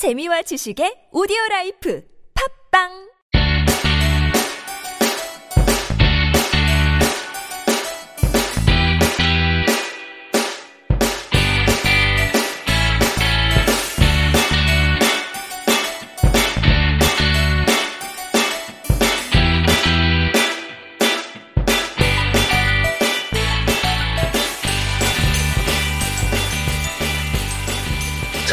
[0.00, 2.00] 재미와 지식의 오디오 라이프.
[2.32, 3.09] 팝빵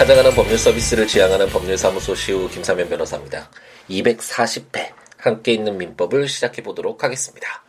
[0.08, 3.52] 찾아가는 법률 서비스를 지향하는 법률사무소 시우 김사면 변호사입니다.
[3.90, 7.62] 240회 함께 있는 민법을 시작해 보도록 하겠습니다.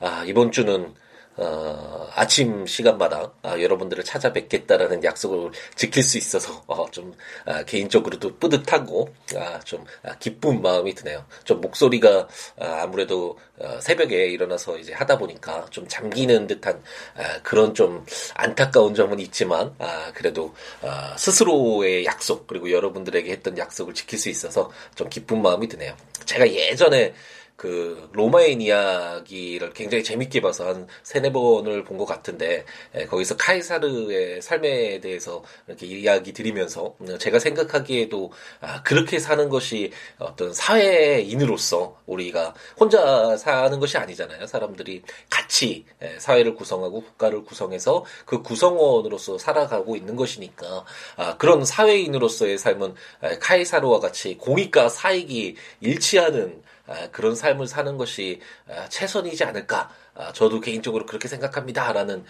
[0.00, 0.92] 아, 이번 주는
[1.40, 7.14] 어, 아침 시간마다 아, 여러분들을 찾아뵙겠다라는 약속을 지킬 수 있어서 어, 좀
[7.46, 11.24] 아, 개인적으로도 뿌듯하고 아, 좀 아, 기쁜 마음이 드네요.
[11.44, 12.26] 좀 목소리가
[12.58, 16.82] 아, 아무래도 어, 새벽에 일어나서 이제 하다 보니까 좀 잠기는 듯한
[17.16, 23.94] 아, 그런 좀 안타까운 점은 있지만 아, 그래도 아, 스스로의 약속 그리고 여러분들에게 했던 약속을
[23.94, 25.94] 지킬 수 있어서 좀 기쁜 마음이 드네요.
[26.24, 27.14] 제가 예전에
[27.58, 32.64] 그 로마인 이야기를 굉장히 재밌게 봐서 한 세네 번을 본 것 같은데
[32.94, 39.90] 에, 거기서 카이사르의 삶에 대해서 이렇게 이야기 드리면서 음, 제가 생각하기에도 아, 그렇게 사는 것이
[40.18, 44.46] 어떤 사회인으로서 우리가 혼자 사는 것이 아니잖아요.
[44.46, 50.84] 사람들이 같이 에, 사회를 구성하고 국가를 구성해서 그 구성원으로서 살아가고 있는 것이니까
[51.16, 56.77] 아, 그런 사회인으로서의 삶은 에, 카이사르와 같이 공익과 사익이 일치하는 아,
[57.12, 59.90] 그런 삶을 사는 것이 아, 최선이지 않을까.
[60.14, 62.24] 아, 저도 개인적으로 그렇게 생각합니다라는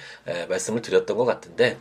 [0.48, 1.78] 말씀을 드렸던 것 같은데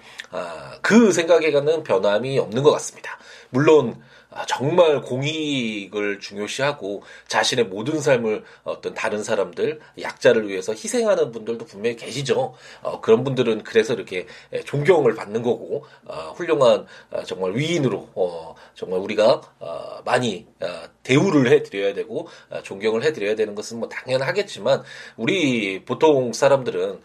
[0.81, 3.17] 그 생각에 가는 변함이 없는 것 같습니다.
[3.50, 4.02] 물론
[4.47, 12.53] 정말 공익을 중요시하고 자신의 모든 삶을 어떤 다른 사람들 약자를 위해서 희생하는 분들도 분명히 계시죠.
[12.81, 14.28] 어, 그런 분들은 그래서 이렇게
[14.66, 20.67] 존경을 받는 거고 어, 훌륭한 어, 정말 위인으로 어, 정말 우리가 어, 많이 어,
[21.03, 22.28] 대우를 해드려야 되고
[22.64, 24.83] 존경을 해드려야 되는 것은 뭐 당연하겠지만
[25.16, 26.99] 우리 보통 사람들은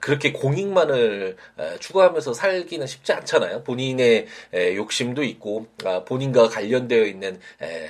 [0.00, 1.36] 그렇게 공익만을
[1.80, 3.64] 추구하면서 살기는 쉽지 않잖아요.
[3.64, 4.26] 본인의
[4.76, 7.40] 욕심도 있고 아, 본인과 관련되어 있는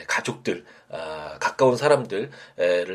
[0.06, 2.30] 가족들 아, 가까운 사람들을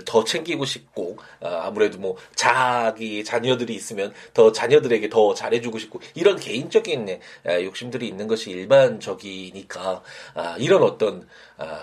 [0.06, 6.38] 더 챙기고 싶고 아, 아무래도 뭐 자기 자녀들이 있으면 더 자녀들에게 더 잘해주고 싶고 이런
[6.38, 7.20] 개인적인
[7.64, 10.04] 욕심들이 있는 것이 일반적이니까
[10.36, 11.28] 아, 이런 어떤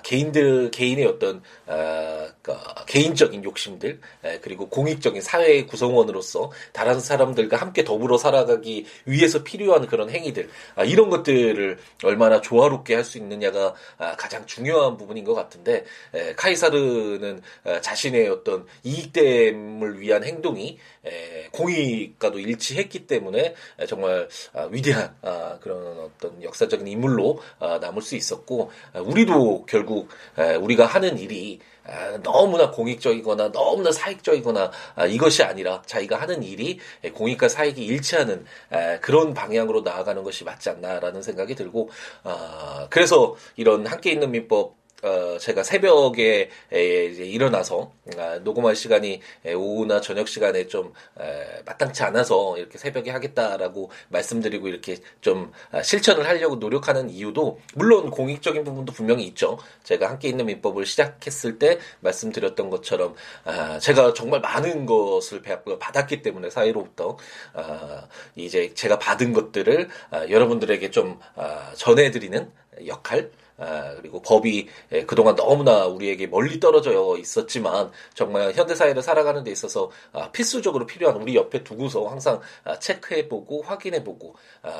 [0.03, 1.43] 개인들 개인의 어떤
[2.43, 2.55] 그
[2.87, 4.01] 개인적인 욕심들
[4.41, 10.49] 그리고 공익적인 사회의 구성원으로서 다른 사람들과 함께 더불어 살아가기 위해서 필요한 그런 행위들
[10.87, 13.75] 이런 것들을 얼마나 조화롭게 할 수 있느냐가
[14.19, 15.85] 가장 중요한 부분인 것 같은데
[16.15, 24.69] 에, 카이사르는 에, 자신의 어떤 이익됨을 위한 행동이 에, 공익과도 일치했기 때문에 에, 정말 아,
[24.71, 30.09] 위대한 아, 그런 어떤 역사적인 인물로 아, 남을 수 있었고 아, 우리도 결국
[30.39, 36.79] 에, 우리가 하는 일이 아, 너무나 공익적이거나 너무나 사익적이거나 아, 이것이 아니라 자기가 하는 일이
[37.15, 41.91] 공익과 사익이 일치하는 아, 그런 방향으로 나아가는 것이 맞지 않나라는 생각이 들고
[42.25, 49.21] 아, 그래서 이런 함께 있는 민법 어, 제가 새벽에 에, 이제 일어나서 아, 녹음할 시간이
[49.45, 55.83] 에, 오후나 저녁 시간에 좀 에, 마땅치 않아서 이렇게 새벽에 하겠다라고 말씀드리고 이렇게 좀 아,
[55.83, 59.59] 실천을 하려고 노력하는 이유도 물론 공익적인 부분도 분명히 있죠.
[59.85, 63.15] 제가 함께 있는 민법을 시작했을 때 말씀드렸던 것처럼
[63.45, 67.19] 아, 제가 정말 많은 것을 받았기 때문에 사회로부터
[67.53, 72.51] 아, 이제 제가 받은 것들을 아, 여러분들에게 좀 아, 전해드리는
[72.87, 79.45] 역할 아, 그리고 법이 예, 그동안 너무나 우리에게 멀리 떨어져 있었지만 정말 현대 사회를 살아가는
[79.45, 84.35] 데 있어서 아, 필수적으로 필요한 우리 옆에 두고서 항상 아, 체크해보고 확인해보고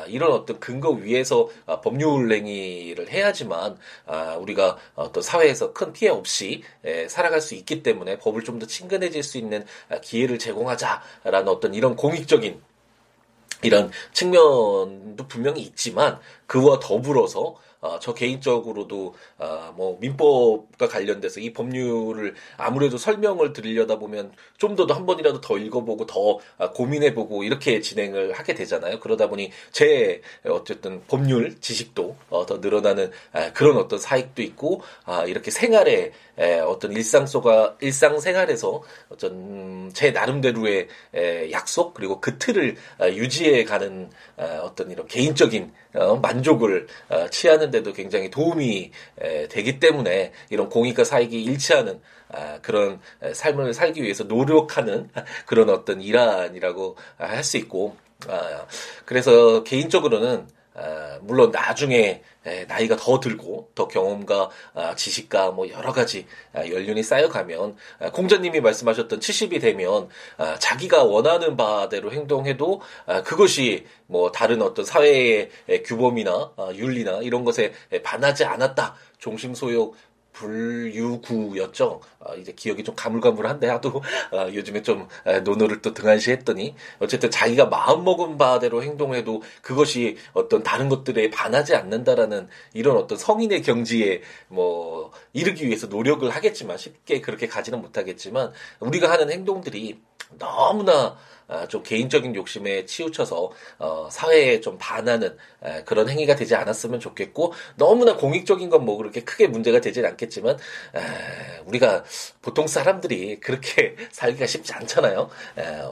[0.09, 1.49] 이런 어떤 근거 위에서
[1.83, 3.79] 법률 행위를 해야지만
[4.41, 9.23] 우리가 어떤 사회에서 큰 피해 없이 예, 살아갈 수 있기 때문에 법을 좀 더 친근해질
[9.23, 9.67] 수 있는
[10.03, 12.63] 기회를 제공하자라는 어떤 이런 공익적인
[13.63, 22.35] 이런 측면도 분명히 있지만 그와 더불어서 어, 저 개인적으로도 어, 뭐 민법과 관련돼서 이 법률을
[22.57, 28.33] 아무래도 설명을 드리려다 보면 좀 더 한 번이라도 더 읽어보고 더 아, 고민해보고 이렇게 진행을
[28.33, 29.01] 하게 되잖아요.
[29.01, 35.25] 그러다 보니 제 어쨌든 법률 지식도 어, 더 늘어나는 아, 그런 어떤 사익도 있고 아,
[35.25, 42.39] 이렇게 생활에 에, 어떤 일상 속아 일상 생활에서 어떤 제 나름대로의 에, 약속 그리고 그
[42.39, 48.91] 틀을 아, 유지해 가는 아, 어떤 이런 개인적인 어, 만족을 어, 취하는데도 굉장히 도움이
[49.21, 53.01] 에, 되기 때문에 이런 공익과 사익이 일치하는 아, 그런
[53.33, 55.09] 삶을 살기 위해서 노력하는
[55.47, 57.97] 그런 어떤 일환이라고 할 수 있고
[58.29, 58.67] 아,
[59.05, 60.56] 그래서 개인적으로는 아,
[61.23, 62.23] 물론 나중에
[62.69, 67.77] 나이가 더 들고 더 경험과 아, 지식과 뭐 여러 가지 아, 연륜이 쌓여가면
[68.13, 70.09] 공자님이 말씀하셨던 70이 되면
[70.59, 72.81] 자기가 원하는 바대로 행동해도
[73.25, 75.51] 그것이 뭐 다른 어떤 사회의
[75.85, 78.95] 규범이나 윤리나 이런 것에 반하지 않았다.
[79.19, 79.97] 종심소욕
[80.37, 82.01] 불유구였죠.
[82.21, 84.03] 아, 이제 기억이 좀 가물가물한데 하도
[84.33, 90.63] 아, 요즘에 좀 아, 논어를 또 등한시했더니 어쨌든 자기가 마음 먹은 바대로 행동해도 그것이 어떤
[90.63, 97.47] 다른 것들에 반하지 않는다라는 이런 어떤 성인의 경지에 뭐 이르기 위해서 노력을 하겠지만 쉽게 그렇게
[97.47, 99.99] 가지는 못하겠지만 우리가 하는 행동들이
[100.39, 101.17] 너무나
[101.49, 105.37] 아, 좀 개인적인 욕심에 치우쳐서 어, 사회에 좀 반하는
[105.85, 110.59] 그런 행위가 되지 않았으면 좋겠고 너무나 공익적인 건 뭐 그렇게 크게 문제가 되진 않겠지만
[111.65, 112.05] 우리가
[112.41, 115.29] 보통 사람들이 그렇게 살기가 쉽지 않잖아요.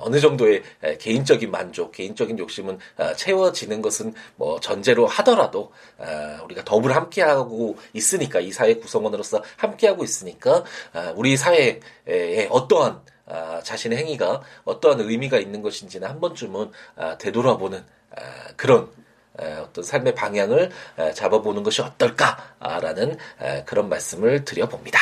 [0.01, 0.63] 어느 정도의
[0.99, 8.41] 개인적인 만족, 개인적인 욕심은 아, 채워지는 것은 뭐 전제로 하더라도 아, 우리가 더불어 함께하고 있으니까
[8.41, 10.65] 이 사회 구성원으로서 함께하고 있으니까
[11.17, 11.81] 우리 사회에
[12.51, 17.85] 어떠한 아, 자신의 행위가 어떠한 의미가 있는 것인지는 한 번쯤은 아, 되돌아보는
[18.17, 18.23] 아,
[18.57, 18.89] 그런
[19.37, 20.71] 어떤 삶의 방향을
[21.13, 23.17] 잡아보는 것이 어떨까라는
[23.67, 25.01] 그런 말씀을 드려봅니다.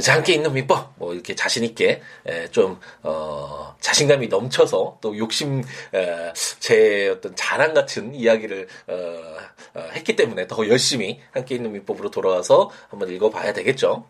[0.00, 2.02] 자, 함께 있는 민법, 뭐, 이렇게 자신있게,
[2.50, 5.62] 좀, 어, 자신감이 넘쳐서, 또 욕심,
[5.94, 8.94] 에, 제 어떤 자랑 같은 이야기를, 어,
[9.74, 14.04] 어, 했기 때문에 더 열심히 함께 있는 민법으로 돌아와서 한번 읽어봐야 되겠죠.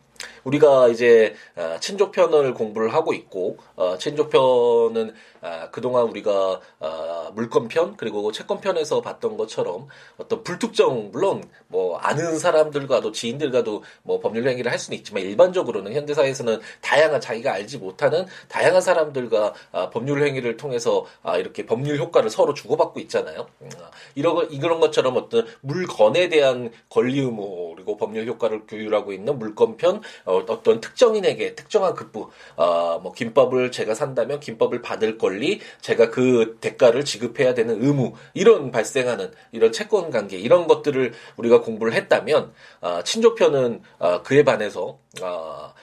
[0.45, 8.33] 우리가 이제 어, 친족편을 공부를 하고 있고 어, 친족편은 아, 그동안 우리가 아, 물건편 그리고
[8.33, 14.97] 채권편에서 봤던 것처럼 어떤 불특정 물론 뭐 아는 사람들과도 지인들과도 뭐 법률 행위를 할 수는
[14.99, 21.37] 있지만 일반적으로는 현대 사회에서는 다양한 자기가 알지 못하는 다양한 사람들과 아, 법률 행위를 통해서 아,
[21.37, 23.47] 이렇게 법률 효과를 서로 주고받고 있잖아요.
[23.61, 29.39] 음, 아, 이런 이런 것처럼 어떤 물건에 대한 권리 의무 그리고 법률 효과를 규율하고 있는
[29.39, 35.61] 물건편 어, 어떤 특정인에게 특정한 급부 아, 뭐 김밥을 제가 산다면 김밥을 받을 권 권리,
[35.81, 41.95] 제가 그 대가를 지급해야 되는 의무 이런 발생하는 이런 채권 관계 이런 것들을 우리가 공부를
[41.95, 42.53] 했다면
[42.83, 45.75] 아, 친족편은 아, 그에 반해서 아, 아,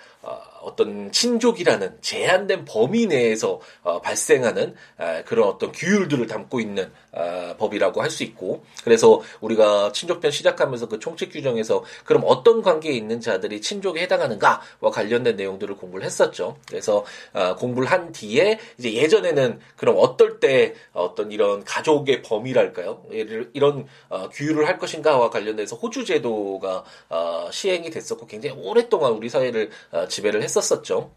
[0.62, 8.02] 어떤 친족이라는 제한된 범위 내에서 어, 발생하는 아, 그런 어떤 규율들을 담고 있는 아, 법이라고
[8.02, 13.62] 할 수 있고 그래서 우리가 친족편 시작하면서 그 총칙 규정에서 그럼 어떤 관계에 있는 자들이
[13.62, 16.58] 친족에 해당하는가와 관련된 내용들을 공부를 했었죠.
[16.68, 23.02] 그래서 아, 공부를 한 뒤에 이제 예전에는 그럼 어떨 때 어떤 이런 가족의 범위랄까요?
[23.54, 29.70] 이런 어, 규율을 할 것인가와 관련돼서 호주 제도가 어, 시행이 됐었고 굉장히 오랫동안 우리 사회를
[30.10, 30.51] 지배를 했.
[30.52, 31.12] 했었었죠.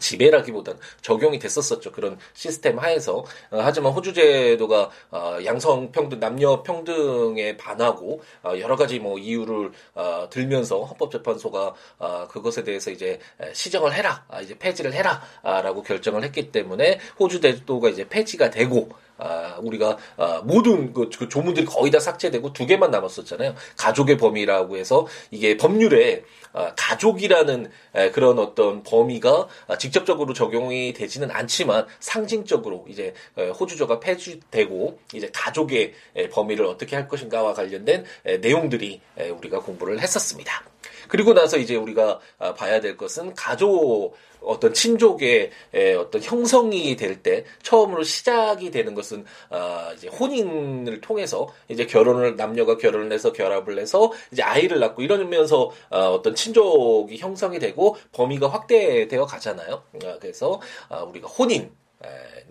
[0.00, 1.92] 지배라기보단 적용이 됐었었죠.
[1.92, 3.18] 그런 시스템 하에서.
[3.18, 9.70] 어, 하지만 호주 제도가 어, 양성 평등, 남녀 평등에 반하고 어, 여러 가지 뭐 이유를
[9.94, 13.20] 어, 들면서 헌법재판소가 어, 그것에 대해서 이제
[13.52, 18.88] 시정을 해라, 아, 이제 폐지를 해라라고 결정을 했기 때문에 호주 제도가 이제 폐지가 되고
[19.18, 23.54] 아, 우리가 아, 모든 그, 그, 조문들이 거의 다 삭제되고 두 개만 남았었잖아요.
[23.76, 31.30] 가족의 범위라고 해서 이게 법률에 아, 가족이라는 에, 그런 어떤 범위가 아, 직접적으로 적용이 되지는
[31.30, 38.38] 않지만 상징적으로 이제 에, 호주조가 폐지되고 이제 가족의 에, 범위를 어떻게 할 것인가와 관련된 에,
[38.38, 40.64] 내용들이 에, 우리가 공부를 했었습니다.
[41.08, 45.50] 그리고 나서 이제 우리가 아, 봐야 될 것은 가족 어떤 친족의
[45.98, 52.76] 어떤 형성이 될 때 처음으로 시작이 되는 것은 아 이제 혼인을 통해서 이제 결혼을 남녀가
[52.76, 59.24] 결혼을 해서 결합을 해서 이제 아이를 낳고 이러면서 아 어떤 친족이 형성이 되고 범위가 확대되어
[59.24, 59.82] 가잖아요.
[60.04, 61.70] 아 그래서 아 우리가 혼인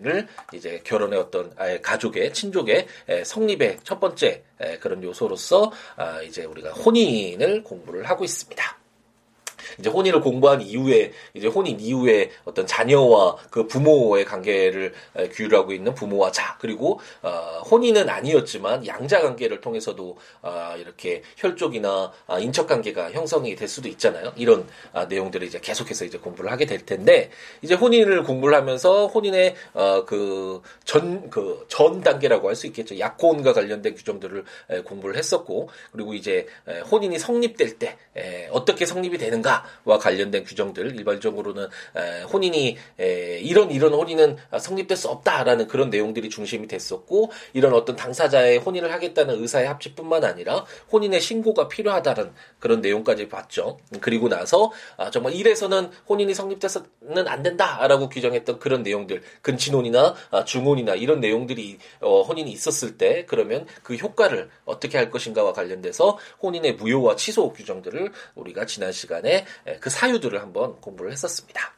[0.04, 2.86] 을 이제 결혼의 어떤 가족의 친족의
[3.24, 4.42] 성립의 첫 번째
[4.80, 8.85] 그런 요소로서 아, 이제 우리가 혼인을 공부를 하고 있습니다.
[9.78, 14.92] 이제 혼인을 공부한 이후에 이제 혼인 이후에 어떤 자녀와 그 부모의 관계를
[15.32, 22.38] 규율하고 있는 부모와 자 그리고 어, 혼인은 아니었지만 양자 관계를 통해서도 어, 이렇게 혈족이나 아,
[22.38, 24.32] 인척 관계가 형성이 될 수도 있잖아요.
[24.36, 27.30] 이런 아, 내용들을 이제 계속해서 이제 공부를 하게 될 텐데
[27.62, 32.98] 이제 혼인을 공부를 하면서 혼인의 어, 그전 그전 그 단계라고 할 수 있겠죠.
[32.98, 39.18] 약혼과 관련된 규정들을 에, 공부를 했었고 그리고 이제 에, 혼인이 성립될 때 에, 어떻게 성립이
[39.18, 41.68] 되는가 성립된다와 관련된 규정들 일반적으로는
[42.32, 42.76] 혼인이
[43.42, 49.40] 이런 이런 혼인은 성립될 수 없다라는 그런 내용들이 중심이 됐었고 이런 어떤 당사자의 혼인을 하겠다는
[49.40, 53.78] 의사의 합치뿐만 아니라 혼인의 신고가 필요하다는 그런 내용까지 봤죠.
[54.00, 60.94] 그리고 나서 아, 정말 이래서는 혼인이 성립돼서는 안 된다라고 규정했던 그런 내용들 근친혼이나 아, 중혼이나
[60.94, 67.16] 이런 내용들이 어, 혼인이 있었을 때 그러면 그 효과를 어떻게 할 것인가와 관련돼서 혼인의 무효와
[67.16, 69.45] 취소 규정들을 우리가 지난 시간에
[69.80, 71.76] 그 사유들을 한번 공부를 했었습니다.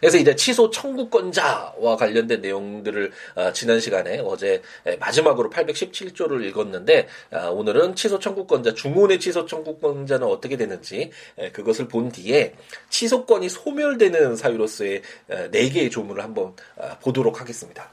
[0.00, 4.62] 그래서 이제 취소 청구권자와 관련된 내용들을 어, 지난 시간에 어제
[4.98, 11.10] 마지막으로 817조를 읽었는데 어, 오늘은 취소 청구권자 중혼의 취소 청구권자는 어떻게 되는지
[11.52, 12.54] 그것을 본 뒤에
[12.90, 15.02] 취소권이 소멸되는 사유로서의
[15.50, 17.90] 네 개의 조문을 한번 어, 보도록 하겠습니다.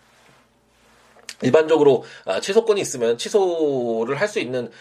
[1.41, 4.71] 일반적으로 아, 취소권이 있으면 취소를 할 수 있는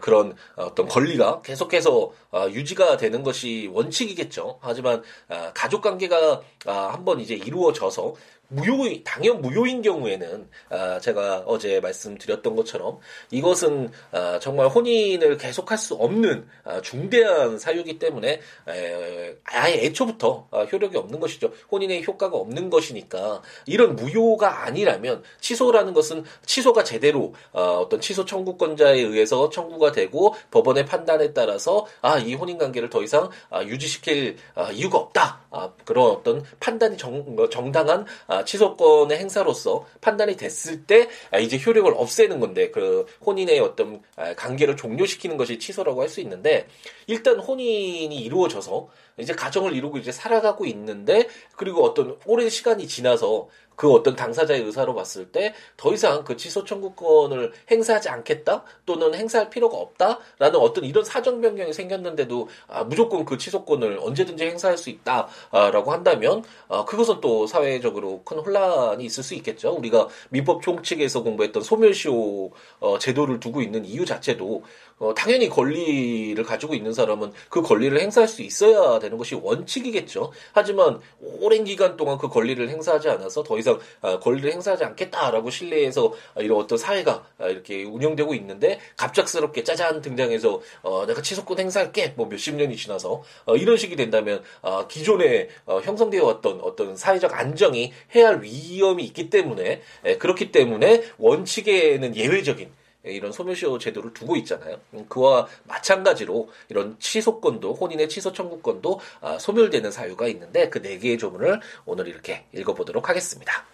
[0.00, 4.58] 그런 어떤 권리가 계속해서 아, 유지가 되는 것이 원칙이겠죠.
[4.60, 8.14] 하지만 아, 가족 관계가 한번 이제 이루어져서
[8.50, 12.98] 무효 당연 무효인 경우에는 아, 제가 어제 말씀드렸던 것처럼
[13.30, 20.62] 이것은 아, 정말 혼인을 계속할 수 없는 아, 중대한 사유이기 때문에 에, 아예 애초부터 아,
[20.64, 21.52] 효력이 없는 것이죠.
[21.70, 29.00] 혼인의 효과가 없는 것이니까 이런 무효가 아니라면 취소라는 것은 취소가 제대로 어, 어떤 취소 청구권자에
[29.00, 34.70] 의해서 청구가 되고 법원의 판단에 따라서 아 이 혼인 관계를 더 이상 아, 유지시킬 아,
[34.70, 35.40] 이유가 없다.
[35.50, 41.92] 아, 그런 어떤 판단이 정, 정당한 아, 취소권의 행사로서 판단이 됐을 때 아, 이제 효력을
[41.94, 46.66] 없애는 건데 그 혼인의 어떤 아, 관계를 종료시키는 것이 취소라고 할 수 있는데
[47.06, 48.88] 일단 혼인이 이루어져서
[49.18, 53.48] 이제 가정을 이루고 이제 살아가고 있는데 그리고 어떤 오랜 시간이 지나서
[53.80, 59.50] 그 어떤 당사자의 의사로 봤을 때 더 이상 그 취소 청구권을 행사하지 않겠다 또는 행사할
[59.50, 65.92] 필요가 없다라는 어떤 이런 사정 변경이 생겼는데도 아, 무조건 그 취소권을 언제든지 행사할 수 있다라고
[65.92, 69.74] 한다면 아, 그것은 또 사회적으로 큰 혼란이 있을 수 있겠죠.
[69.74, 74.62] 우리가 민법 총칙에서 공부했던 소멸시효 어, 제도를 두고 있는 이유 자체도
[74.98, 80.30] 어, 당연히 권리를 가지고 있는 사람은 그 권리를 행사할 수 있어야 되는 것이 원칙이겠죠.
[80.52, 81.00] 하지만
[81.40, 83.69] 오랜 기간 동안 그 권리를 행사하지 않아서 더 이상
[84.00, 90.60] 아, 권리를 행사하지 않겠다라고 신뢰해서 이런 어떤 사회가 아, 이렇게 운영되고 있는데 갑작스럽게 짜잔 등장해서
[90.82, 95.80] 어, 내가 치소권 행사할게 뭐 몇십 년이 지나서 어, 이런 식이 된다면 어, 기존에 어,
[95.80, 103.32] 형성되어 왔던 어떤 사회적 안정이 해할 위험이 있기 때문에 에, 그렇기 때문에 원칙에는 예외적인 이런
[103.32, 104.78] 소멸시효 제도를 두고 있잖아요.
[104.94, 111.18] 음, 그와 마찬가지로 이런 취소권도 혼인의 취소 청구권도 아, 소멸되는 사유가 있는데 그 네 개의
[111.18, 113.64] 조문을 오늘 이렇게 읽어보도록 하겠습니다.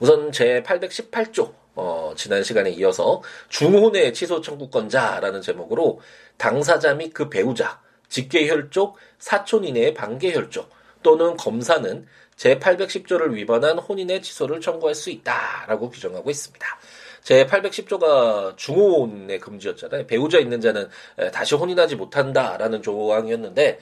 [0.00, 6.00] 우선 제 818조 어, 지난 시간에 이어서 중혼의 취소 청구권자라는 제목으로
[6.36, 10.70] 당사자 및 그 배우자, 직계혈족, 사촌 이내의 반계혈족
[11.02, 12.06] 또는 검사는
[12.36, 16.66] 제 810조를 위반한 혼인의 취소를 청구할 수 있다라고 규정하고 있습니다.
[17.28, 20.06] 제 810조가 중혼의 금지였잖아요.
[20.06, 20.88] 배우자 있는 자는
[21.30, 23.78] 다시 혼인하지 못한다라는 조항이었는데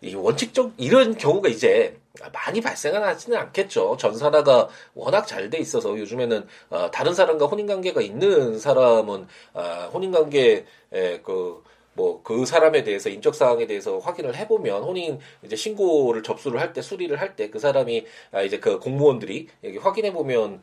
[0.00, 1.96] 이 원칙적 이런 경우가 이제
[2.32, 3.98] 많이 발생하지는 않겠죠.
[4.00, 10.10] 전사라가 워낙 잘 돼 있어서 요즘에는 어, 다른 사람과 혼인 관계가 있는 사람은 어, 혼인
[10.10, 11.62] 관계 그
[11.94, 16.82] 뭐 그 사람에 대해서 인적 사항에 대해서 확인을 해보면 혼인 이제 신고를 접수를 할 때
[16.82, 20.62] 수리를 할 때 그 사람이 아 이제 그 공무원들이 여기 확인해 보면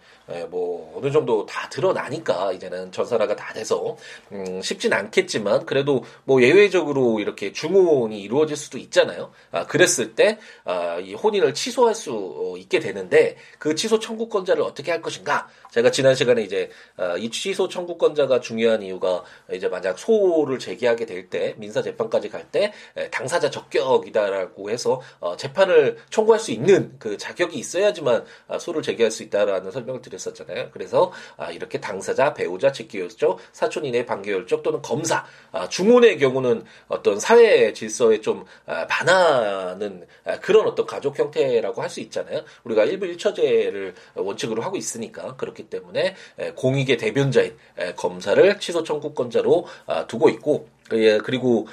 [0.50, 3.96] 뭐 어느 정도 다 드러나니까 이제는 전사라가 다 돼서
[4.32, 9.32] 음 쉽진 않겠지만 그래도 뭐 예외적으로 이렇게 중혼이 이루어질 수도 있잖아요.
[9.52, 15.02] 아 그랬을 때 아 이 혼인을 취소할 수 있게 되는데 그 취소 청구권자를 어떻게 할
[15.02, 15.48] 것인가?
[15.72, 21.56] 제가 지난 시간에 이제 아, 이 취소 청구권자가 중요한 이유가 이제 만약 소를 제기하게 될때
[21.58, 22.74] 민사 재판까지 갈 때
[23.12, 29.22] 당사자 적격이다라고 해서 어, 재판을 청구할 수 있는 그 자격이 있어야지만 아, 소를 제기할 수
[29.24, 30.70] 있다라는 설명을 드렸었잖아요.
[30.72, 37.20] 그래서 아, 이렇게 당사자, 배우자, 직계혈족, 사촌 이내 반계혈족 또는 검사, 아, 중혼의 경우는 어떤
[37.20, 38.46] 사회 질서에 좀
[38.90, 40.08] 반하는
[40.42, 42.42] 그런 어떤 가족 형태라고 할 수 있잖아요.
[42.64, 46.16] 우리가 일부 일처제를 원칙으로 하고 있으니까 그렇기 때문에
[46.56, 47.58] 공익의 대변자인
[47.98, 49.66] 검사를 취소 청구권자로
[50.08, 51.68] 두고 있고 예, 그리고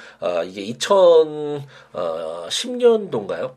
[0.45, 3.55] 이게 2010년도인가요?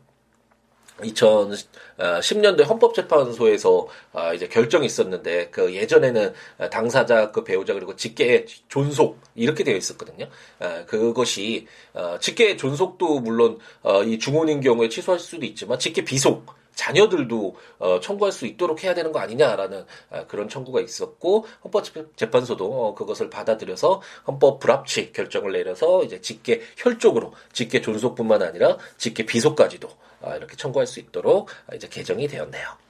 [1.01, 6.33] 2010년도에 헌법재판소에서 아, 이제 결정이 있었는데 그 예전에는
[6.71, 10.27] 당사자 그 배우자 그리고 직계 존속 이렇게 되어 있었거든요.
[10.59, 16.45] 아, 그것이 어, 직계 존속도 물론 어, 이 중혼인 경우에 취소할 수도 있지만 직계 비속
[16.75, 22.95] 자녀들도 어, 청구할 수 있도록 해야 되는 거 아니냐라는 아, 그런 청구가 있었고 헌법재판소도 어,
[22.95, 29.89] 그것을 받아들여서 헌법 불합치 결정을 내려서 이제 직계 혈족으로 직계 존속뿐만 아니라 직계 비속까지도
[30.21, 32.83] 아, 이렇게 청구할 수 있도록 이제 개정이 되었네요.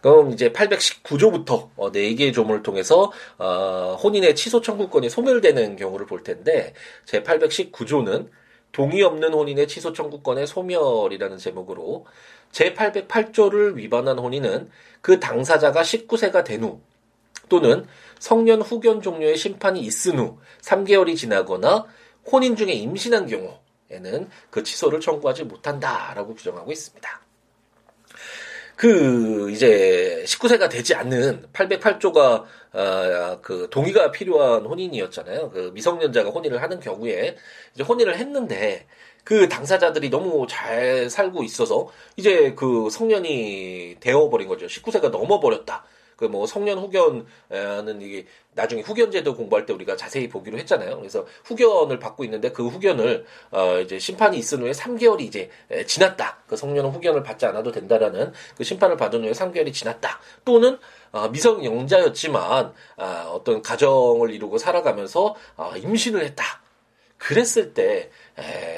[0.00, 6.74] 그럼 이제 819조부터 어, 4개의 조문을 통해서 어, 혼인의 취소 청구권이 소멸되는 경우를 볼 텐데
[7.04, 8.28] 제 819조는
[8.72, 12.06] 동의 없는 혼인의 취소 청구권의 소멸이라는 제목으로
[12.52, 16.80] 제808조를 위반한 혼인은 그 당사자가 19세가 된 후
[17.48, 17.86] 또는
[18.18, 21.84] 성년 후견 종료의 심판이 있은 후 3개월이 지나거나
[22.30, 27.21] 혼인 중에 임신한 경우에는 그 취소를 청구하지 못한다라고 규정하고 있습니다.
[28.76, 35.50] 그 이제 19세가 되지 않는 808조가 어, 그 동의가 필요한 혼인이었잖아요.
[35.50, 37.36] 그 미성년자가 혼인을 하는 경우에
[37.74, 38.86] 이제 혼인을 했는데
[39.24, 44.66] 그 당사자들이 너무 잘 살고 있어서 이제 그 성년이 되어버린 거죠.
[44.66, 45.84] 19세가 넘어버렸다.
[46.22, 50.96] 그 뭐 성년 후견은 이게 나중에 후견제도 공부할 때 우리가 자세히 보기로 했잖아요.
[50.98, 55.50] 그래서 후견을 받고 있는데 그 후견을 어 이제 심판이 있은 후에 3개월이 이제
[55.86, 56.38] 지났다.
[56.46, 60.20] 그 성년은 후견을 받지 않아도 된다라는 그 심판을 받은 후에 3개월이 지났다.
[60.44, 60.78] 또는
[61.12, 66.62] 어, 미성년자였지만 아, 어떤 가정을 이루고 살아가면서 아, 임신을 했다.
[67.18, 68.71] 그랬을 때 에,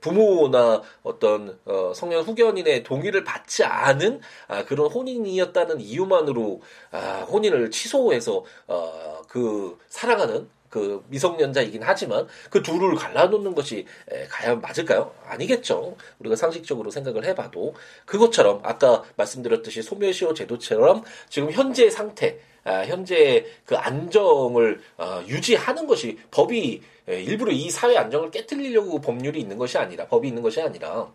[0.00, 8.44] 부모나 어떤 어, 성년 후견인의 동의를 받지 않은 아, 그런 혼인이었다는 이유만으로 아, 혼인을 취소해서
[8.66, 15.14] 어, 그 사랑하는 그 미성년자이긴 하지만 그 둘을 갈라놓는 것이 에, 과연 맞을까요?
[15.26, 15.96] 아니겠죠.
[16.18, 17.74] 우리가 상식적으로 생각을 해봐도
[18.04, 26.18] 그것처럼 아까 말씀드렸듯이 소멸시효 제도처럼 지금 현재 상태 아, 현재 그 안정을 어, 유지하는 것이
[26.30, 31.10] 법이 일부러 이 사회 안정을 깨뜨리려고 법률이 있는 것이 아니라 법이 있는 것이 아니라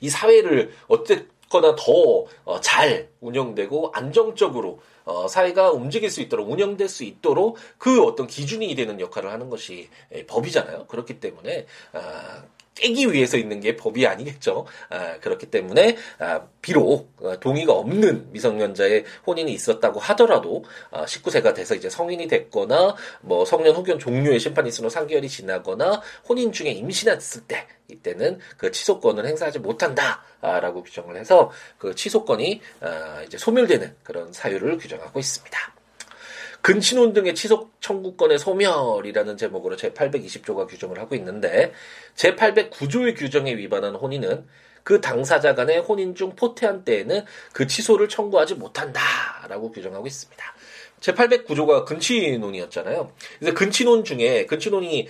[0.00, 7.56] 이 사회를 어쨌거나 더잘 어, 운영되고 안정적으로 어, 사회가 움직일 수 있도록 운영될 수 있도록
[7.78, 9.88] 그 어떤 기준이 되는 역할을 하는 것이
[10.26, 10.86] 법이잖아요.
[10.86, 12.44] 그렇기 때문에 아,
[12.78, 14.66] 깨기 위해서 있는 게 법이 아니겠죠.
[14.88, 21.74] 아, 그렇기 때문에 아, 비록 어, 동의가 없는 미성년자의 혼인이 있었다고 하더라도 아, 19세가 돼서
[21.74, 27.66] 이제 성인이 됐거나 뭐 성년 후견 종료의 심판이 있으면 3개월이 지나거나 혼인 중에 임신했을 때
[27.88, 35.18] 이때는 그 취소권을 행사하지 못한다라고 규정을 해서 그 취소권이 아, 이제 소멸되는 그런 사유를 규정하고
[35.18, 35.77] 있습니다.
[36.62, 41.72] 근친혼 등의 취소 청구권의 소멸이라는 제목으로 제820조가 규정을 하고 있는데
[42.16, 44.46] 제809조의 규정에 위반한 혼인은
[44.82, 50.44] 그 당사자 간의 혼인 중 포태한 때에는 그 취소를 청구하지 못한다라고 규정하고 있습니다.
[51.00, 53.12] 제809조가 근친혼이었잖아요.
[53.38, 55.08] 그래서 근친혼 중에 근친혼이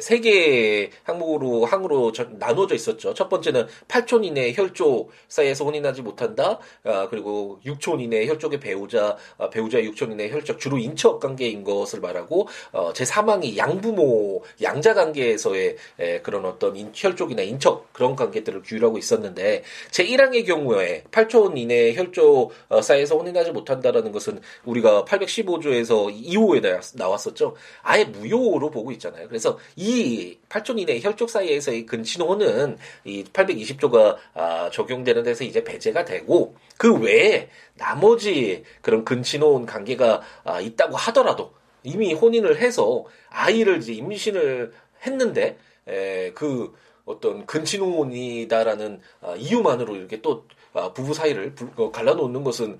[0.00, 3.14] 세 개의 항목으로 항으로 나누어져 있었죠.
[3.14, 6.58] 첫 번째는 8촌 이내 혈족 사이에서 혼인하지 못한다.
[6.84, 12.00] 아, 그리고 6촌 이내 혈족의 배우자 아, 배우자 6촌 이내 혈족 주로 인척 관계인 것을
[12.00, 18.98] 말하고 어, 제3항이 양부모 양자 관계에서의 에, 그런 어떤 인, 혈족이나 인척 그런 관계들을 규율하고
[18.98, 27.54] 있었는데 제1항의 경우에 8촌 이내 혈족 어, 사이에서 혼인하지 못한다라는 것은 우리가 815조에서 2호에 나왔었죠.
[27.82, 29.28] 아예 무효로 보고 있잖아요.
[29.28, 36.54] 그래서 이 8촌 이내 혈족 사이에서의 근친호는 이 820조가 아, 적용되는 데서 이제 배제가 되고
[36.76, 44.72] 그 외에 나머지 그런 근친혼 관계가 아, 있다고 하더라도 이미 혼인을 해서 아이를 이제 임신을
[45.04, 46.72] 했는데 에, 그
[47.04, 50.61] 어떤 근친혼이다라는 아, 이유만으로 이렇게 또 아,
[50.94, 52.78] 부부 사이를 어, 갈라놓는 것은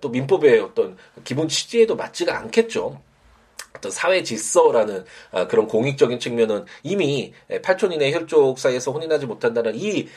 [0.00, 3.00] 또 민법의 어떤 기본 취지에도 맞지가 않겠죠.
[3.76, 10.08] 어떤 사회 질서라는 아, 그런 공익적인 측면은 이미 8촌 이내 혈족 사이에서 혼인하지 못한다는 이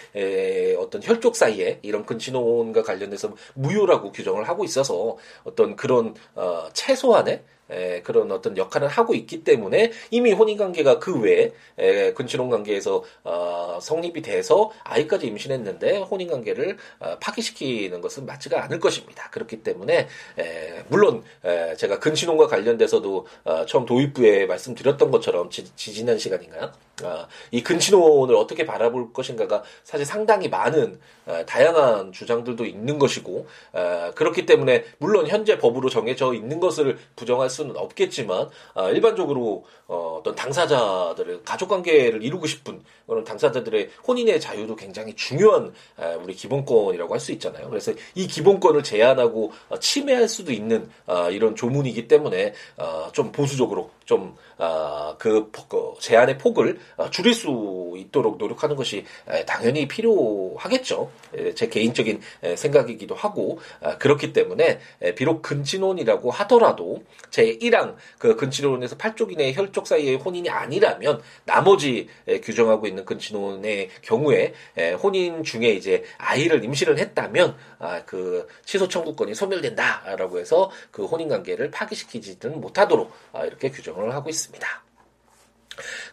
[0.78, 8.02] 어떤 혈족 사이에 이런 근친혼과 관련돼서 무효라고 규정을 하고 있어서 어떤 그런 어, 최소한의 에,
[8.02, 14.22] 그런 어떤 역할을 하고 있기 때문에 이미 혼인관계가 그 외에 에, 근친혼 관계에서 어, 성립이
[14.22, 19.30] 돼서 아이까지 임신했는데 혼인관계를 어, 파기시키는 것은 맞지가 않을 것입니다.
[19.30, 26.18] 그렇기 때문에 에, 물론 에, 제가 근친혼과 관련돼서도 어, 처음 도입부에 말씀드렸던 것처럼 지, 지난
[26.18, 26.72] 시간인가요?
[27.04, 34.12] 어, 이 근친혼을 어떻게 바라볼 것인가가 사실 상당히 많은 어, 다양한 주장들도 있는 것이고 어,
[34.16, 40.18] 그렇기 때문에 물론 현재 법으로 정해져 있는 것을 부정할 수 수는 없겠지만 아, 일반적으로 어,
[40.20, 47.14] 어떤 당사자들의 가족 관계를 이루고 싶은 그런 당사자들의 혼인의 자유도 굉장히 중요한 아, 우리 기본권이라고
[47.14, 47.70] 할 수 있잖아요.
[47.70, 53.92] 그래서 이 기본권을 제한하고 어, 침해할 수도 있는 아, 이런 조문이기 때문에 어, 좀 보수적으로
[54.06, 59.06] 좀그 아, 그, 그 제한의 폭을 어, 줄일 수 있도록 노력하는 것이
[59.46, 61.12] 당연히 필요하겠죠.
[61.56, 62.22] 제 개인적인
[62.56, 64.80] 생각이기도 하고 아, 그렇기 때문에
[65.16, 72.08] 비록 근친혼이라고 하더라도 제 1항 그 근친혼에서 8쪽 이내의 혈족 사이의 혼인이 아니라면 나머지
[72.44, 74.54] 규정하고 있는 근친혼의 경우에
[75.02, 81.72] 혼인 중에 이제 아이를 임신을 했다면 아, 그 취소 청구권이 소멸된다라고 해서 그 혼인 관계를
[81.72, 84.84] 파기시키지는 못하도록 아, 이렇게 규정을 하고 있습니다.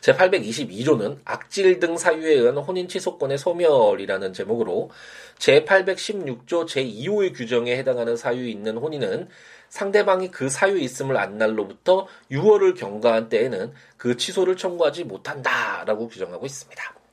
[0.01, 4.90] 제822조는 악질 등 사유에 의한 혼인 취소권의 소멸이라는 제목으로
[5.38, 9.29] 제816조 제2호의 규정에 해당하는 사유 있는 혼인은
[9.68, 17.06] 상대방이 그 사유 있음을 안 날로부터 6월을 경과한 때에는 그 취소를 청구하지 못한다라고 규정하고 있습니다.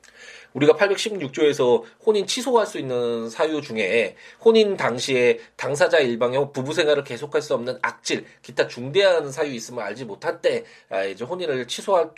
[0.54, 7.42] 우리가 816조에서 혼인 취소할 수 있는 사유 중에 혼인 당시에 당사자 일방의 부부 생활을 계속할
[7.42, 12.10] 수 없는 악질, 기타 중대한 사유 있음을 알지 못할 때 아, 이제 혼인을 취소할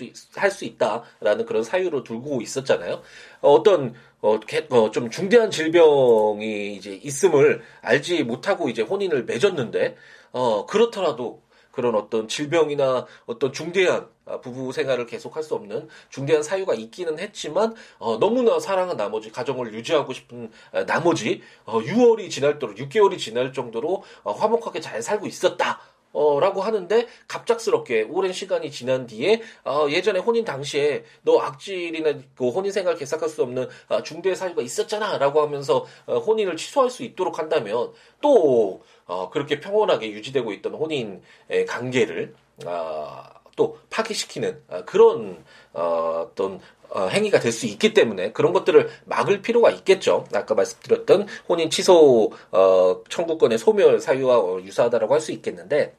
[0.51, 3.03] 수 있다라는 그런 사유로 두고 있었잖아요.
[3.41, 4.39] 어, 어떤 어,
[4.71, 9.97] 어, 좀 중대한 질병이 이제 있음을 알지 못하고 이제 혼인을 맺었는데
[10.33, 11.43] 어, 그렇더라도
[11.77, 17.75] 그런 어떤 질병이나 어떤 중대한 아, 부부 생활을 계속할 수 없는 중대한 사유가 있기는 했지만
[17.99, 24.03] 어, 너무나 사랑한 나머지 가정을 유지하고 싶은 어, 나머지 어, 6월이 지날도록 6개월이 지날 정도로
[24.23, 25.81] 어, 화목하게 잘 살고 있었다.
[26.13, 32.49] 어, 라고 하는데 갑작스럽게 오랜 시간이 지난 뒤에 어, 예전에 혼인 당시에 너 악질이나 그
[32.49, 37.39] 혼인 생활 개싹할 수 없는 어, 중대 사유가 있었잖아라고 하면서 어, 혼인을 취소할 수 있도록
[37.39, 41.23] 한다면 또 어, 그렇게 평온하게 유지되고 있던 혼인
[41.69, 42.35] 관계를
[42.67, 43.23] 어,
[43.57, 49.43] 또 파기시키는 어, 그런 어, 어떤 어, 행위가 될 수 있기 때문에 그런 것들을 막을
[49.43, 50.25] 필요가 있겠죠.
[50.33, 55.95] 아까 말씀드렸던 혼인 취소 어, 청구권의 소멸 사유와 유사하다라고 할 수 있겠는데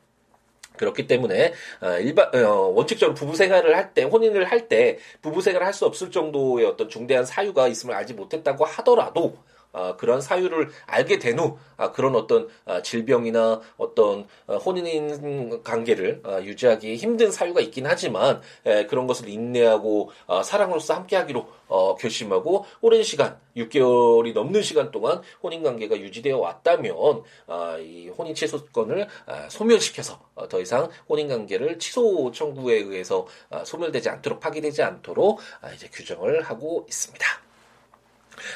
[0.77, 5.65] 그렇기 때문에 어, 일반 어, 원칙적으로 부부 생활을 할 때 혼인을 할 때 부부 생활을
[5.65, 9.37] 할 수 없을 정도의 어떤 중대한 사유가 있음을 알지 못했다고 하더라도
[9.71, 16.21] 어, 그런 사유를 알게 된 후, 아, 그런 어떤 아, 질병이나 어떤 어, 혼인 관계를
[16.23, 22.65] 아, 유지하기 힘든 사유가 있긴 하지만 에, 그런 것을 인내하고 아, 사랑으로서 함께하기로 어, 결심하고
[22.81, 29.49] 오랜 시간, 6개월이 넘는 시간 동안 혼인 관계가 유지되어 왔다면 아, 이 혼인 취소권을 아,
[29.49, 35.71] 소멸시켜서 어, 더 이상 혼인 관계를 취소 청구에 의해서 아, 소멸되지 않도록 파기되지 않도록 아,
[35.71, 37.46] 이제 규정을 하고 있습니다.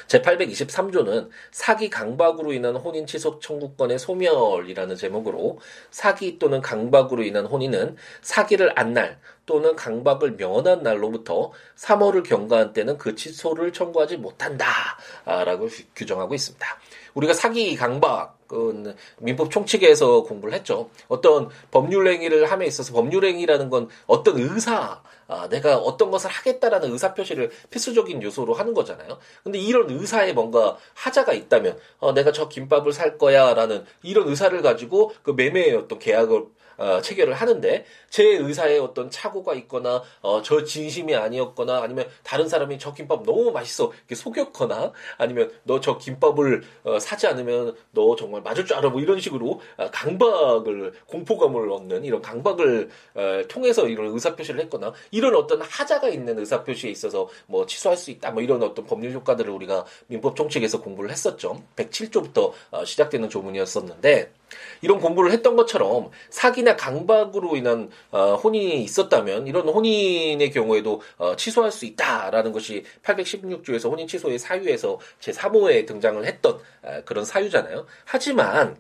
[0.08, 8.78] 제823조는 사기 강박으로 인한 혼인 취소 청구권의 소멸이라는 제목으로 사기 또는 강박으로 인한 혼인은 사기를
[8.78, 16.66] 안 날 또는 강박을 면한 날로부터 3월을 경과한 때는 그 취소를 청구하지 못한다라고 규정하고 있습니다.
[17.14, 20.90] 우리가 사기 강박 그 민법 총칙에서 공부를 했죠.
[21.08, 26.92] 어떤 법률 행위를 함에 있어서 법률 행위라는 건 어떤 의사, 아, 내가 어떤 것을 하겠다라는
[26.92, 29.20] 의사 표시를 필수적인 요소로 하는 거잖아요.
[29.46, 35.14] 근데 이런 의사에 뭔가 하자가 있다면, 어, 내가 저 김밥을 살 거야라는 이런 의사를 가지고
[35.24, 36.44] 그 매매의 어떤 계약을
[36.78, 42.80] 어, 체결을 하는데 제 의사에 어떤 착오가 있거나 어, 저 진심이 아니었거나 아니면 다른 사람이
[42.80, 48.42] 저 김밥 너무 맛있어 이렇게 속였거나 아니면 너 저 김밥을 어, 사지 않으면 너 정말
[48.42, 54.14] 맞을 줄 알아 뭐 이런 식으로 어, 강박을 공포감을 얻는 이런 강박을 어, 통해서 이런
[54.14, 58.42] 의사 표시를 했거나 이런 어떤 하자가 있는 의사 표시에 있어서 뭐 취소할 수 있다 뭐
[58.42, 61.62] 이런 어떤 법률 효과들을 우리가 민법 총칙에서 공부를 했었죠.
[61.76, 64.41] 107조부터 어, 시작되는 조문이었었는데
[64.82, 71.72] 이런 공부를 했던 것처럼 사기나 강박으로 인한 어, 혼인이 있었다면 이런 혼인의 경우에도 어, 취소할
[71.72, 77.86] 수 있다라는 것이 816조에서 혼인 취소의 사유에서 제 3호에 등장을 했던 어, 그런 사유잖아요.
[78.06, 78.78] 하지만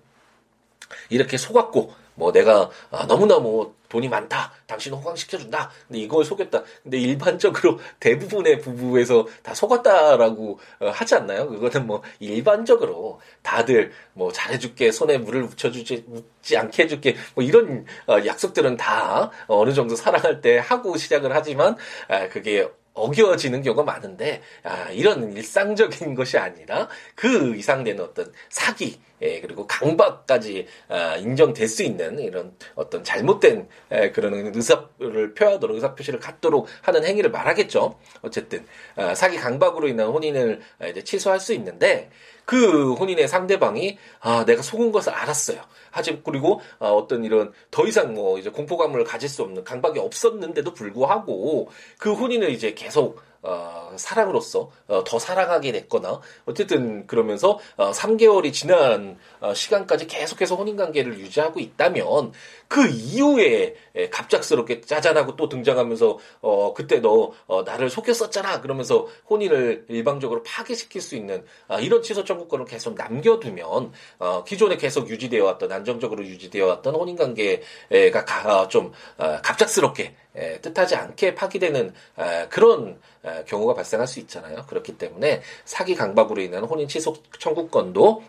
[1.09, 4.53] 이렇게 속았고 뭐 내가 아, 너무나 뭐 돈이 많다.
[4.67, 5.69] 당신 호강시켜준다.
[5.87, 6.63] 근데 이걸 속였다.
[6.81, 11.49] 근데 일반적으로 대부분의 부부에서 다 속았다라고 어, 하지 않나요?
[11.49, 18.17] 그거는 뭐 일반적으로 다들 뭐 잘해줄게, 손에 물을 묻혀주지, 묻지 않게 해줄게, 뭐 이런 어,
[18.25, 21.75] 약속들은 다 어느 정도 사랑할 때 하고 시작을 하지만
[22.07, 28.99] 아, 그게 어겨지는 경우가 많은데 아, 이런 일상적인 것이 아니라 그 이상 되는 어떤 사기
[29.21, 35.95] 예, 그리고 강박까지 아, 인정될 수 있는 이런 어떤 잘못된 예, 그런 의사를 표하도록 의사
[35.95, 37.99] 표시를 갖도록 하는 행위를 말하겠죠.
[38.21, 42.09] 어쨌든 아, 사기 강박으로 인한 혼인을 이제 취소할 수 있는데
[42.45, 45.61] 그 혼인의 상대방이 아 내가 속은 것을 알았어요.
[45.91, 50.73] 하지 그리고 어, 떤 이런 더 이상 뭐 이제 공포감을 가질 수 없는 강박이 없었는데도
[50.73, 58.53] 불구하고 그 혼인을 이제 계속 어, 사랑으로서 어, 더 사랑하게 됐거나 어쨌든 그러면서 어, 3개월이
[58.53, 62.33] 지난 어, 시간까지 계속해서 혼인 관계를 유지하고 있다면
[62.67, 69.85] 그 이후에 에, 갑작스럽게 짜잔하고 또 등장하면서 어, 그때 너 어, 나를 속였었잖아 그러면서 혼인을
[69.89, 75.71] 일방적으로 파괴시킬 수 있는 아, 이런 취소 청구권을 계속 남겨두면 어, 기존에 계속 유지되어 왔던
[75.71, 82.99] 안정적으로 유지되어 왔던 혼인 관계가 가, 좀 어, 갑작스럽게 에, 뜻하지 않게 파기되는 에, 그런
[83.20, 84.65] 에, 경우가 발생할 수 있잖아요.
[84.67, 88.23] 그렇기 때문에 사기 강박으로 인한 혼인 취소 청구권도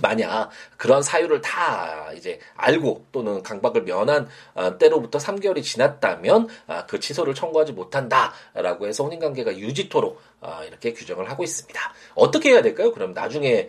[0.00, 6.98] 만약 그런 사유를 다 이제 알고 또는 강박을 면한 어, 때로부터 3개월이 지났다면 아, 그
[6.98, 11.80] 취소를 청구하지 못한다라고 해서 혼인관계가 유지토록 아, 이렇게 규정을 하고 있습니다.
[12.14, 12.92] 어떻게 해야 될까요?
[12.92, 13.68] 그럼 나중에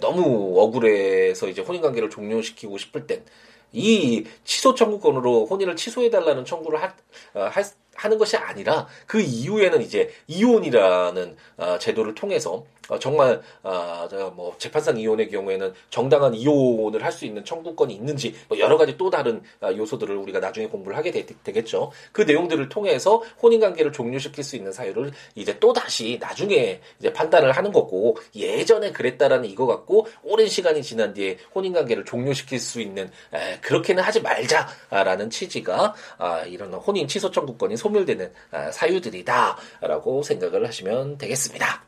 [0.00, 3.24] 너무 억울해서 이제 혼인관계를 종료시키고 싶을 땐
[3.72, 6.94] 이 취소 청구권으로 혼인을 취소해달라는 청구를 하,
[7.34, 7.64] 어, 할,
[7.96, 14.06] 하는 것이 아니라 그 이후에는 이제 이혼이라는 어, 제도를 통해서 어, 정말 어,
[14.36, 19.08] 뭐 재판상 이혼의 경우에는 정당한 이혼을 할 수 있는 청구권이 있는지 뭐 여러 가지 또
[19.08, 24.44] 다른 어, 요소들을 우리가 나중에 공부를 하게 되, 겠죠 그 내용들을 통해서 혼인 관계를 종료시킬
[24.44, 30.06] 수 있는 사유를 이제 또 다시 나중에 이제 판단을 하는 거고 예전에 그랬다라는 이거 갖고
[30.22, 36.40] 오랜 시간이 지난 뒤에 혼인 관계를 종료시킬 수 있는 에, 그렇게는 하지 말자라는 취지가 아,
[36.42, 41.84] 이런 혼인 취소 청구권이 소멸되는 아, 사유들이다라고 생각을 하시면 되겠습니다.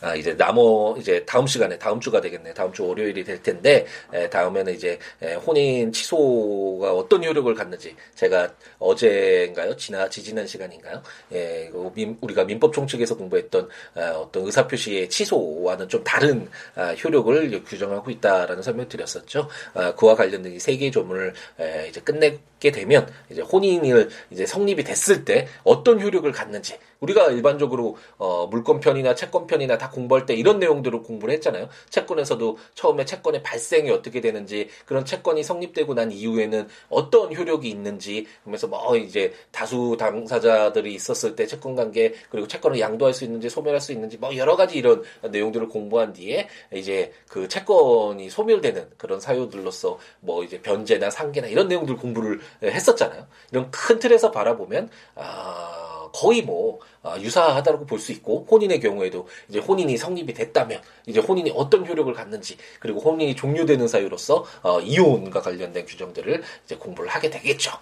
[0.00, 2.54] 아, 이제 나머 이제 다음 시간에 다음 주가 되겠네.
[2.54, 8.52] 다음 주 월요일이 될 텐데 에, 다음에는 이제 에, 혼인 취소가 어떤 효력을 갖는지 제가
[8.78, 9.76] 어제인가요?
[9.76, 11.02] 지나 지지난 시간인가요?
[11.32, 17.62] 예, 민, 우리가 민법 총칙에서 공부했던 아, 어떤 의사 표시의 취소와는 좀 다른 아, 효력을
[17.64, 19.48] 규정하고 있다라는 설명을 드렸었죠.
[19.74, 24.46] 아, 그와 관련된 이 세 개의 조문을 에, 이제 끝내 게 되면 이제 혼인을 이제
[24.46, 30.58] 성립이 됐을 때 어떤 효력을 갖는지 우리가 일반적으로 어, 물권편이나 채권편이나 다 공부할 때 이런
[30.58, 31.68] 내용들을 공부를 했잖아요.
[31.88, 38.66] 채권에서도 처음에 채권의 발생이 어떻게 되는지 그런 채권이 성립되고 난 이후에는 어떤 효력이 있는지 그러면서
[38.66, 43.92] 뭐 이제 다수 당사자들이 있었을 때 채권 관계 그리고 채권을 양도할 수 있는지 소멸할 수
[43.92, 50.44] 있는지 뭐 여러 가지 이런 내용들을 공부한 뒤에 이제 그 채권이 소멸되는 그런 사유들로서 뭐
[50.44, 53.26] 이제 변제나 상계나 이런 내용들 공부를 했었잖아요.
[53.52, 59.58] 이런 큰 틀에서 바라보면 아 거의 뭐 아, 유사하다고 볼 수 있고 혼인의 경우에도 이제
[59.58, 65.86] 혼인이 성립이 됐다면 이제 혼인이 어떤 효력을 갖는지 그리고 혼인이 종료되는 사유로서 어, 이혼과 관련된
[65.86, 67.72] 규정들을 이제 공부를 하게 되겠죠.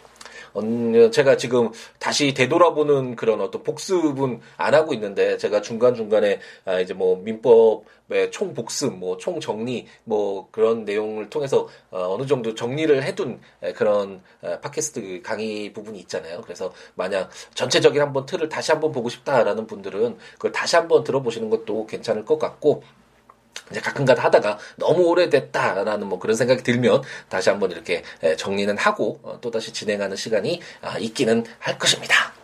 [1.13, 6.95] 제가 지금 다시 되돌아보는 그런 어떤 복습은 안 하고 있는데 제가 중간 중간에 아, 이제
[6.95, 13.03] 뭐 민법의 총 복습, 뭐 총 정리, 뭐 그런 내용을 통해서 어, 어느 정도 정리를
[13.03, 13.41] 해둔
[13.75, 14.23] 그런
[14.63, 16.41] 팟캐스트 강의 부분이 있잖아요.
[16.43, 21.87] 그래서 만약 전체적인 한번 틀을 다시 한번 보고 싶다라는 분들은 그걸 다시 한번 들어보시는 것도
[21.87, 22.83] 괜찮을 것 같고.
[23.71, 28.03] 이제 가끔가다 하다가 너무 오래됐다라는 뭐 그런 생각이 들면 다시 한번 이렇게
[28.37, 32.38] 정리는 하고 어, 또 다시 진행하는 시간이 아, 있기는 할 것입니다.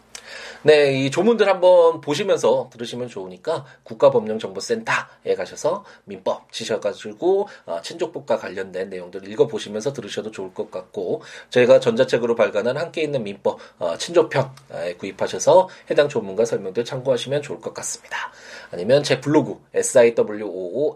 [0.67, 9.29] 네, 이 조문들 한번 보시면서 들으시면 좋으니까 국가법령정보센터에 가셔서 민법 치셔가지고 어, 친족법과 관련된 내용들을
[9.31, 16.09] 읽어보시면서 들으셔도 좋을 것 같고 저희가 전자책으로 발간한 함께 있는 민법 어, 친족편에 구입하셔서 해당
[16.09, 18.33] 조문과 설명들 참고하시면 좋을 것 같습니다.
[18.71, 20.95] 아니면 제 블로그 siwoolaw.com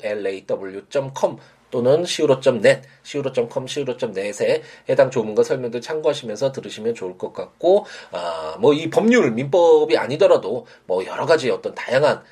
[1.70, 8.90] 또는 siwo.net, siwo.com, siwo.net에 해당 조문과 설명들 참고하시면서 들으시면 좋을 것 같고, 아, 뭐 이
[8.90, 12.22] 법률, 민법이 아니더라도 뭐 여러 가지 어떤 다양한 아,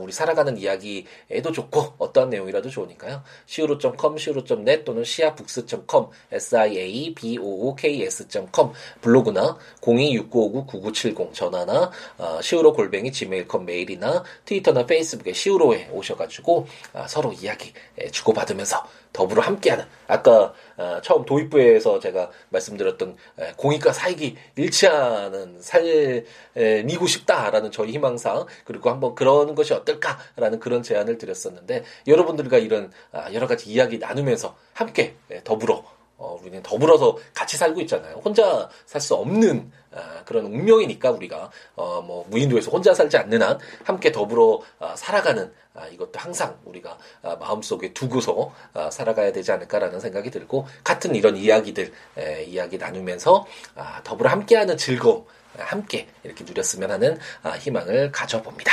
[0.00, 3.22] 우리 살아가는 이야기에도 좋고 어떠한 내용이라도 좋으니까요.
[3.48, 15.30] siwo.com, siwo.net 또는 siabooks.com, siabooks.com 블로그나 026959-9970 전화나 어, siwo 골뱅이 gmail.com 메일이나 트위터나 페이스북에
[15.30, 17.72] siwo에 오셔가지고 아, 서로 이야기
[18.10, 18.84] 주고받으면서
[19.16, 23.16] 더불어 함께하는 아까 어, 처음 도입부에서 제가 말씀드렸던
[23.56, 31.84] 공익과 사익이 일치하는 삶이고 싶다라는 저희 희망상 그리고 한번 그런 것이 어떨까라는 그런 제안을 드렸었는데
[32.06, 38.16] 여러분들과 이런 아, 여러 가지 이야기 나누면서 함께 더불어 어, 우리는 더불어서 같이 살고 있잖아요.
[38.24, 43.58] 혼자 살 수 없는 아, 그런 운명이니까 우리가 어, 뭐 무인도에서 혼자 살지 않는 한
[43.84, 50.00] 함께 더불어 아, 살아가는 아, 이것도 항상 우리가 아, 마음속에 두고서 아, 살아가야 되지 않을까라는
[50.00, 55.24] 생각이 들고 같은 이런 이야기들 에, 이야기 나누면서 아, 더불어 함께하는 즐거움
[55.58, 58.72] 함께 이렇게 누렸으면 하는 아, 희망을 가져봅니다.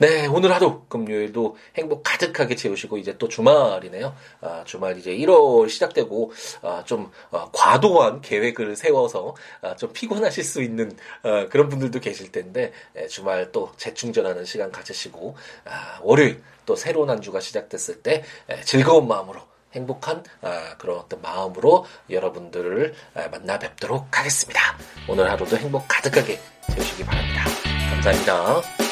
[0.00, 4.16] 네, 오늘 하루 금요일도 행복 가득하게 채우시고 이제 또 주말이네요.
[4.40, 6.32] 아, 주말 이제 1월 시작되고
[6.62, 12.32] 아, 좀 아, 과도한 계획을 세워서 아, 좀 피곤하실 수 있는 아, 그런 분들도 계실
[12.32, 15.36] 텐데 네, 주말 또 재충전하는 시간 가지시고
[15.66, 19.42] 아, 월요일 또 새로운 한 주가 시작됐을 때 에, 즐거운 마음으로
[19.74, 24.78] 행복한 아, 그런 어떤 마음으로 여러분들을 아, 만나 뵙도록 하겠습니다.
[25.06, 26.40] 오늘 하루도 행복 가득하게
[26.74, 27.44] 채우시기 바랍니다.
[27.90, 28.89] 감사합니다.